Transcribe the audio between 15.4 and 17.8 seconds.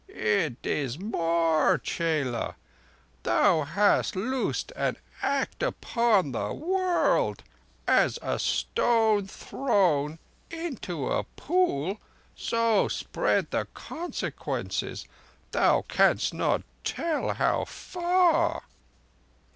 thou canst not tell how